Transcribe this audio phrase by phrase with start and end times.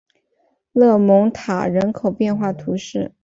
[0.73, 3.13] 勒蒙塔人口变化图示